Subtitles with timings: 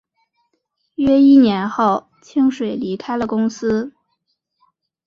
[0.95, 3.93] 约一年后清水离开了公司。